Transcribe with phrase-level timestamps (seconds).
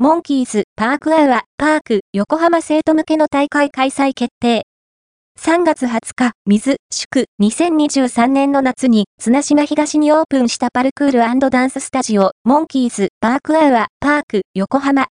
[0.00, 4.62] モンキーズパークアワアパーク横浜生徒向けの大会開催決定。
[5.40, 15.04] 3月20日、水、祝、2023年の夏に、綱島東にオープンしたパルクールダンススタジオ、モンキーズ、パークアワア、パーク、横浜